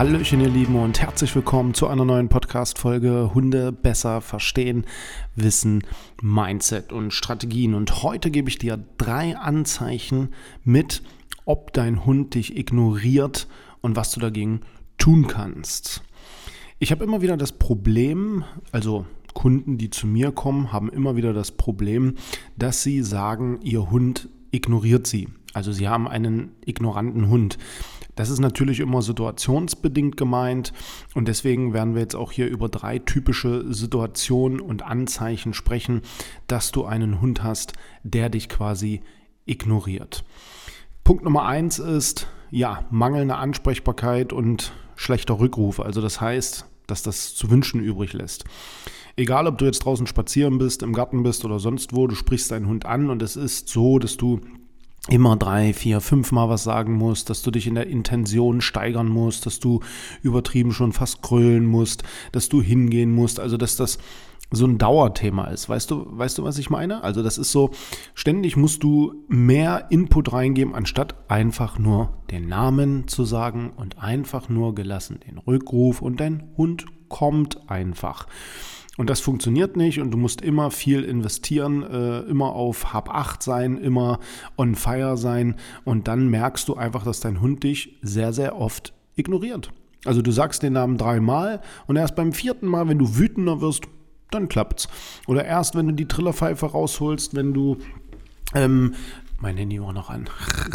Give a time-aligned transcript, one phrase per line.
[0.00, 4.86] Hallöchen, ihr Lieben, und herzlich willkommen zu einer neuen Podcast-Folge Hunde besser verstehen,
[5.36, 5.84] Wissen,
[6.22, 7.74] Mindset und Strategien.
[7.74, 10.30] Und heute gebe ich dir drei Anzeichen
[10.64, 11.02] mit,
[11.44, 13.46] ob dein Hund dich ignoriert
[13.82, 14.62] und was du dagegen
[14.96, 16.02] tun kannst.
[16.78, 21.34] Ich habe immer wieder das Problem, also Kunden, die zu mir kommen, haben immer wieder
[21.34, 22.14] das Problem,
[22.56, 25.28] dass sie sagen, ihr Hund ignoriert sie.
[25.52, 27.58] Also sie haben einen ignoranten Hund.
[28.14, 30.72] Das ist natürlich immer situationsbedingt gemeint
[31.14, 36.02] und deswegen werden wir jetzt auch hier über drei typische Situationen und Anzeichen sprechen,
[36.46, 37.72] dass du einen Hund hast,
[38.02, 39.00] der dich quasi
[39.46, 40.24] ignoriert.
[41.04, 45.80] Punkt Nummer eins ist, ja, mangelnde Ansprechbarkeit und schlechter Rückruf.
[45.80, 48.44] Also das heißt, dass das zu wünschen übrig lässt.
[49.16, 52.50] Egal, ob du jetzt draußen spazieren bist, im Garten bist oder sonst wo, du sprichst
[52.50, 54.40] deinen Hund an und es ist so, dass du
[55.08, 59.08] immer drei, vier, fünf Mal was sagen musst, dass du dich in der Intention steigern
[59.08, 59.80] musst, dass du
[60.22, 63.98] übertrieben schon fast krölen musst, dass du hingehen musst, also dass das
[64.52, 65.68] so ein Dauerthema ist.
[65.68, 67.04] Weißt du, weißt du, was ich meine?
[67.04, 67.70] Also das ist so,
[68.14, 74.48] ständig musst du mehr Input reingeben, anstatt einfach nur den Namen zu sagen und einfach
[74.48, 78.26] nur gelassen den Rückruf und dein Hund kommt einfach.
[79.00, 83.42] Und das funktioniert nicht und du musst immer viel investieren, äh, immer auf Hab 8
[83.42, 84.18] sein, immer
[84.58, 88.92] on fire sein und dann merkst du einfach, dass dein Hund dich sehr, sehr oft
[89.16, 89.72] ignoriert.
[90.04, 93.84] Also du sagst den Namen dreimal und erst beim vierten Mal, wenn du wütender wirst,
[94.30, 94.86] dann klappt's.
[95.26, 97.78] Oder erst, wenn du die Trillerpfeife rausholst, wenn du
[98.54, 98.92] ähm,
[99.40, 100.28] mein Handy war noch an.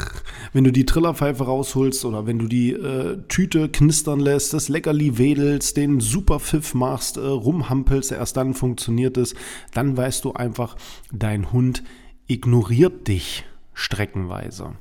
[0.53, 5.17] wenn du die Trillerpfeife rausholst oder wenn du die äh, Tüte knistern lässt, das Leckerli
[5.17, 9.35] wedelst, den Superpfiff machst, äh, rumhampelst, erst dann funktioniert es,
[9.73, 10.75] dann weißt du einfach,
[11.11, 11.83] dein Hund
[12.27, 14.73] ignoriert dich streckenweise.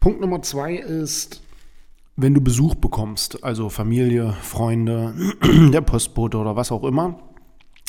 [0.00, 1.42] Punkt Nummer zwei ist,
[2.16, 5.14] wenn du Besuch bekommst, also Familie, Freunde,
[5.72, 7.20] der Postbote oder was auch immer,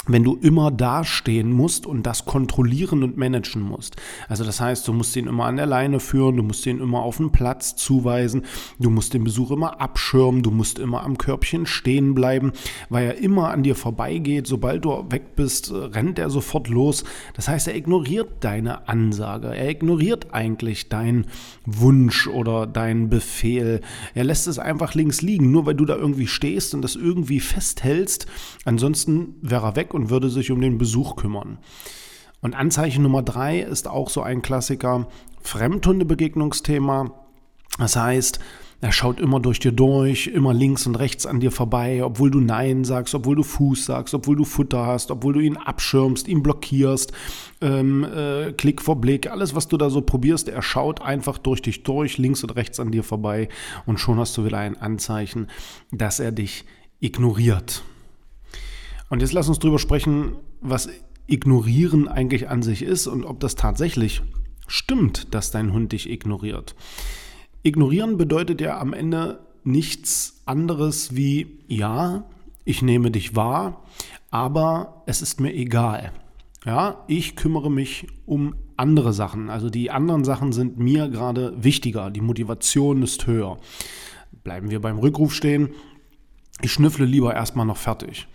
[0.10, 3.96] wenn du immer dastehen musst und das kontrollieren und managen musst.
[4.28, 7.02] Also das heißt, du musst ihn immer an der Leine führen, du musst ihn immer
[7.02, 8.44] auf den Platz zuweisen,
[8.80, 12.54] du musst den Besuch immer abschirmen, du musst immer am Körbchen stehen bleiben,
[12.90, 14.48] weil er immer an dir vorbeigeht.
[14.48, 17.04] Sobald du weg bist, rennt er sofort los.
[17.34, 21.26] Das heißt, er ignoriert deine Ansage, er ignoriert eigentlich deinen
[21.66, 23.82] Wunsch oder deinen Befehl.
[24.14, 27.40] Er lässt es einfach links liegen, nur weil du da irgendwie stehst und das irgendwie
[27.40, 28.28] festhältst.
[28.66, 31.58] Ansonsten wäre er weg weg und würde sich um den Besuch kümmern.
[32.42, 35.08] Und Anzeichen Nummer drei ist auch so ein Klassiker,
[35.42, 37.12] Fremdhundebegegnungsthema.
[37.78, 38.40] Das heißt,
[38.82, 42.40] er schaut immer durch dir durch, immer links und rechts an dir vorbei, obwohl du
[42.40, 46.42] Nein sagst, obwohl du Fuß sagst, obwohl du Futter hast, obwohl du ihn abschirmst, ihn
[46.42, 47.12] blockierst,
[47.60, 51.62] ähm, äh, Klick vor Blick, alles, was du da so probierst, er schaut einfach durch
[51.62, 53.50] dich durch, links und rechts an dir vorbei
[53.86, 55.48] und schon hast du wieder ein Anzeichen,
[55.92, 56.64] dass er dich
[57.02, 57.84] ignoriert.
[59.10, 60.90] Und jetzt lass uns drüber sprechen, was
[61.30, 64.24] Ignorieren eigentlich an sich ist und ob das tatsächlich
[64.68, 66.76] stimmt, dass dein Hund dich ignoriert.
[67.62, 72.26] Ignorieren bedeutet ja am Ende nichts anderes wie, ja,
[72.66, 73.84] ich nehme dich wahr,
[74.32, 76.12] aber es ist mir egal.
[76.66, 79.50] Ja, ich kümmere mich um andere Sachen.
[79.50, 82.10] Also die anderen Sachen sind mir gerade wichtiger.
[82.10, 83.58] Die Motivation ist höher.
[84.44, 85.70] Bleiben wir beim Rückruf stehen.
[86.62, 88.28] Ich schnüffle lieber erstmal noch fertig.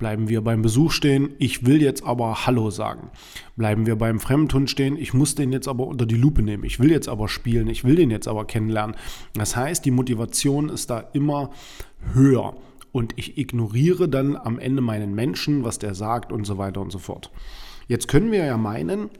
[0.00, 3.10] Bleiben wir beim Besuch stehen, ich will jetzt aber Hallo sagen.
[3.54, 6.64] Bleiben wir beim Fremdhund stehen, ich muss den jetzt aber unter die Lupe nehmen.
[6.64, 8.96] Ich will jetzt aber spielen, ich will den jetzt aber kennenlernen.
[9.34, 11.50] Das heißt, die Motivation ist da immer
[12.14, 12.56] höher.
[12.92, 16.90] Und ich ignoriere dann am Ende meinen Menschen, was der sagt und so weiter und
[16.90, 17.30] so fort.
[17.86, 19.10] Jetzt können wir ja meinen,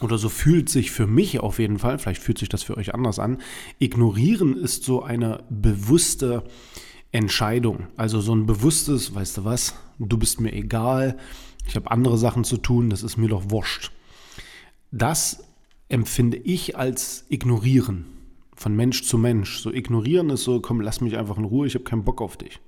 [0.00, 2.94] oder so fühlt sich für mich auf jeden Fall, vielleicht fühlt sich das für euch
[2.94, 3.36] anders an,
[3.78, 6.44] ignorieren ist so eine bewusste
[7.12, 7.88] Entscheidung.
[7.96, 11.18] Also so ein bewusstes, weißt du was, du bist mir egal,
[11.66, 13.92] ich habe andere Sachen zu tun, das ist mir doch wurscht.
[14.90, 15.44] Das
[15.88, 18.06] empfinde ich als ignorieren
[18.54, 19.60] von Mensch zu Mensch.
[19.60, 22.36] So ignorieren ist so, komm, lass mich einfach in Ruhe, ich habe keinen Bock auf
[22.36, 22.60] dich.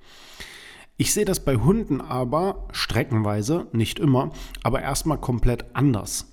[0.96, 6.32] Ich sehe das bei Hunden aber streckenweise, nicht immer, aber erstmal komplett anders.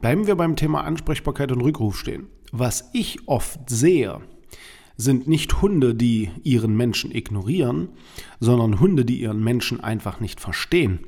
[0.00, 2.28] Bleiben wir beim Thema Ansprechbarkeit und Rückruf stehen.
[2.52, 4.20] Was ich oft sehe,
[4.98, 7.88] sind nicht Hunde, die ihren Menschen ignorieren,
[8.40, 11.00] sondern Hunde, die ihren Menschen einfach nicht verstehen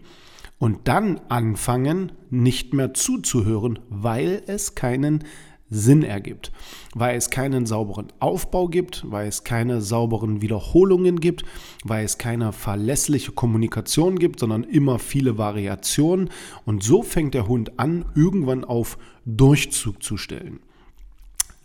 [0.60, 5.24] und dann anfangen, nicht mehr zuzuhören, weil es keinen
[5.70, 6.52] Sinn ergibt,
[6.94, 11.44] weil es keinen sauberen Aufbau gibt, weil es keine sauberen Wiederholungen gibt,
[11.84, 16.30] weil es keine verlässliche Kommunikation gibt, sondern immer viele Variationen.
[16.64, 20.60] Und so fängt der Hund an, irgendwann auf Durchzug zu stellen.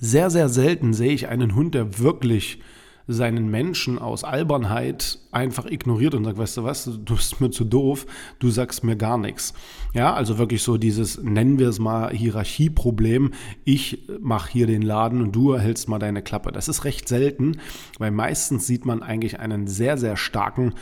[0.06, 2.60] Sehr, sehr selten sehe ich einen Hund, der wirklich
[3.08, 7.64] seinen Menschen aus Albernheit einfach ignoriert und sagt, weißt du was, du bist mir zu
[7.64, 8.06] doof,
[8.38, 9.56] du sagst mir gar nichts.
[9.96, 13.32] Ja, also wirklich so dieses, nennen wir es mal Hierarchieproblem,
[13.64, 16.52] ich mache hier den Laden und du hältst mal deine Klappe.
[16.52, 17.58] Das ist recht selten,
[17.98, 20.76] weil meistens sieht man eigentlich einen sehr, sehr starken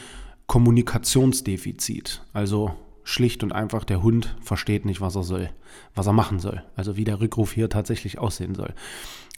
[0.47, 2.23] Kommunikationsdefizit.
[2.33, 2.73] Also
[3.03, 5.49] schlicht und einfach, der Hund versteht nicht, was er soll,
[5.95, 6.63] was er machen soll.
[6.75, 8.73] Also wie der Rückruf hier tatsächlich aussehen soll.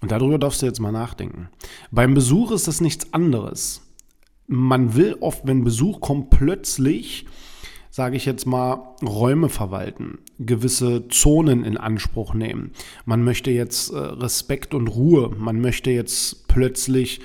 [0.02, 1.50] Und darüber darfst du jetzt mal nachdenken.
[1.92, 3.82] Beim Besuch ist das nichts anderes.
[4.48, 7.26] Man will oft, wenn Besuch kommt, plötzlich,
[7.90, 12.72] sage ich jetzt mal, Räume verwalten, gewisse Zonen in Anspruch nehmen.
[13.06, 15.32] Man möchte jetzt äh, Respekt und Ruhe.
[15.36, 17.22] Man möchte jetzt plötzlich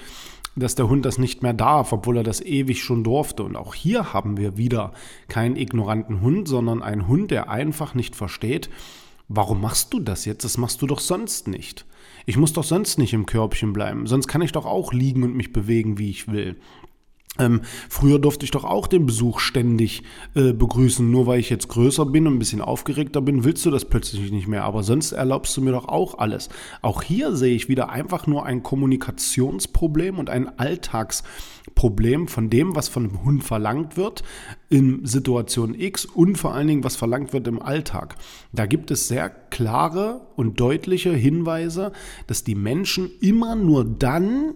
[0.61, 3.43] dass der Hund das nicht mehr darf, obwohl er das ewig schon durfte.
[3.43, 4.93] Und auch hier haben wir wieder
[5.29, 8.71] keinen ignoranten Hund, sondern einen Hund, der einfach nicht versteht,
[9.29, 10.45] warum machst du das jetzt?
[10.45, 11.87] Das machst du doch sonst nicht.
[12.27, 15.35] Ich muss doch sonst nicht im Körbchen bleiben, sonst kann ich doch auch liegen und
[15.35, 16.57] mich bewegen, wie ich will.
[17.39, 20.03] Ähm, früher durfte ich doch auch den Besuch ständig
[20.35, 21.09] äh, begrüßen.
[21.09, 24.33] Nur weil ich jetzt größer bin und ein bisschen aufgeregter bin, willst du das plötzlich
[24.33, 24.65] nicht mehr.
[24.65, 26.49] Aber sonst erlaubst du mir doch auch alles.
[26.83, 32.89] Auch hier sehe ich wieder einfach nur ein Kommunikationsproblem und ein Alltagsproblem von dem, was
[32.89, 34.23] von dem Hund verlangt wird
[34.69, 38.17] in Situation X und vor allen Dingen, was verlangt wird im Alltag.
[38.53, 41.93] Da gibt es sehr klare und deutliche Hinweise,
[42.27, 44.55] dass die Menschen immer nur dann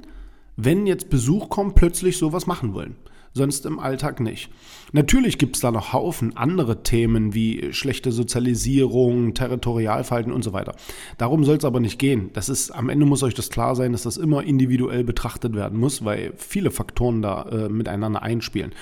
[0.56, 2.96] wenn jetzt Besuch kommt, plötzlich sowas machen wollen.
[3.36, 4.48] Sonst im Alltag nicht.
[4.92, 10.76] Natürlich gibt es da noch Haufen andere Themen wie schlechte Sozialisierung, Territorialverhalten und so weiter.
[11.18, 12.30] Darum soll es aber nicht gehen.
[12.32, 15.80] Das ist, am Ende muss euch das klar sein, dass das immer individuell betrachtet werden
[15.80, 18.72] muss, weil viele Faktoren da äh, miteinander einspielen.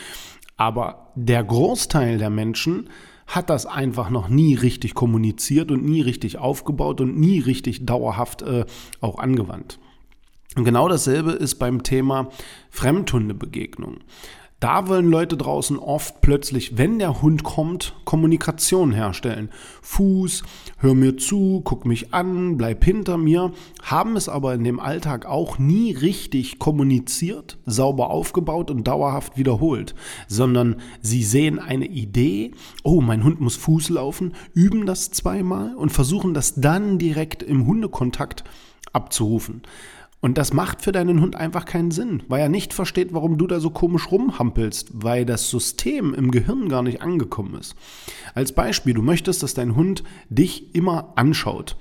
[0.59, 2.91] Aber der Großteil der Menschen
[3.27, 8.43] hat das einfach noch nie richtig kommuniziert und nie richtig aufgebaut und nie richtig dauerhaft
[8.43, 8.67] äh,
[9.01, 9.79] auch angewandt.
[10.57, 12.29] Und genau dasselbe ist beim Thema
[12.71, 13.99] Fremdhundebegegnung.
[14.63, 19.51] Da wollen Leute draußen oft plötzlich, wenn der Hund kommt, Kommunikation herstellen.
[19.83, 20.45] Fuß,
[20.77, 23.51] hör mir zu, guck mich an, bleib hinter mir,
[23.83, 29.97] haben es aber in dem Alltag auch nie richtig kommuniziert, sauber aufgebaut und dauerhaft wiederholt,
[30.29, 32.53] sondern sie sehen eine Idee,
[32.85, 37.67] oh, mein Hund muss Fuß laufen, üben das zweimal und versuchen das dann direkt im
[37.67, 38.45] Hundekontakt
[38.93, 39.63] abzurufen.
[40.23, 43.49] Und das macht für deinen Hund einfach keinen Sinn, weil er nicht versteht, warum du
[43.49, 47.75] da so komisch rumhampelst, weil das System im Gehirn gar nicht angekommen ist.
[48.33, 51.77] Als Beispiel, du möchtest, dass dein Hund dich immer anschaut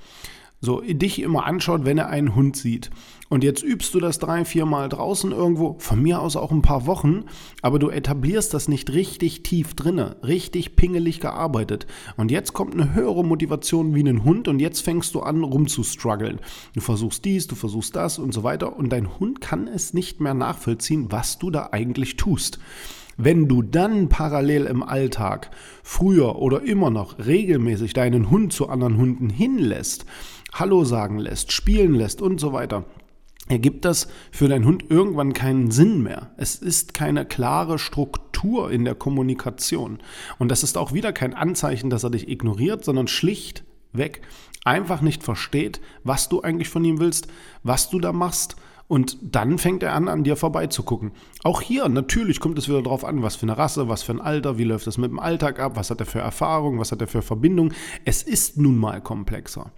[0.62, 2.92] so dich immer anschaut, wenn er einen Hund sieht.
[3.30, 6.62] Und jetzt übst du das drei, vier Mal draußen irgendwo, von mir aus auch ein
[6.62, 7.24] paar Wochen,
[7.62, 11.88] aber du etablierst das nicht richtig tief drinne, richtig pingelig gearbeitet.
[12.18, 16.40] Und jetzt kommt eine höhere Motivation wie ein Hund und jetzt fängst du an rumzustruggeln.
[16.76, 20.20] Du versuchst dies, du versuchst das und so weiter und dein Hund kann es nicht
[20.20, 22.60] mehr nachvollziehen, was du da eigentlich tust.
[23.18, 25.52] Wenn du dann parallel im Alltag
[25.84, 30.06] früher oder immer noch regelmäßig deinen Hund zu anderen Hunden hinlässt,
[30.54, 32.84] Hallo sagen lässt, spielen lässt und so weiter,
[33.48, 36.32] ergibt das für deinen Hund irgendwann keinen Sinn mehr.
[36.36, 40.00] Es ist keine klare Struktur in der Kommunikation.
[40.40, 44.22] Und das ist auch wieder kein Anzeichen, dass er dich ignoriert, sondern schlichtweg
[44.66, 47.28] einfach nicht versteht, was du eigentlich von ihm willst,
[47.64, 48.58] was du da machst
[48.92, 51.14] und dann fängt er an, an dir vorbeizugucken.
[51.44, 54.20] Auch hier, natürlich kommt es wieder darauf an, was für eine Rasse, was für ein
[54.20, 57.00] Alter, wie läuft es mit dem Alltag ab, was hat er für Erfahrung, was hat
[57.00, 57.72] er für Verbindung.
[58.04, 59.72] Es ist nun mal komplexer.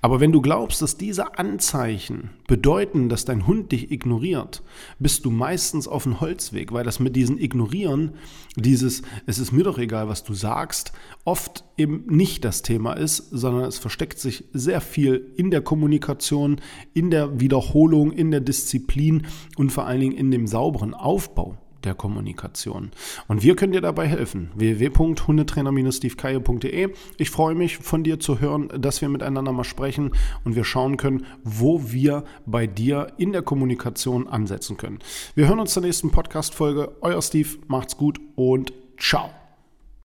[0.00, 4.62] Aber wenn du glaubst, dass diese Anzeichen bedeuten, dass dein Hund dich ignoriert,
[4.98, 8.12] bist du meistens auf dem Holzweg, weil das mit diesen Ignorieren,
[8.56, 10.92] dieses Es ist mir doch egal, was du sagst,
[11.24, 16.60] oft eben nicht das Thema ist, sondern es versteckt sich sehr viel in der Kommunikation,
[16.92, 21.94] in der Wiederholung, in der Disziplin und vor allen Dingen in dem sauberen Aufbau der
[21.94, 22.90] Kommunikation.
[23.28, 24.50] Und wir können dir dabei helfen.
[24.54, 26.94] www.hundetrainer-stevekaye.de.
[27.18, 30.12] Ich freue mich, von dir zu hören, dass wir miteinander mal sprechen
[30.44, 34.98] und wir schauen können, wo wir bei dir in der Kommunikation ansetzen können.
[35.34, 36.96] Wir hören uns zur nächsten Podcast-Folge.
[37.00, 39.43] Euer Steve, macht's gut und ciao.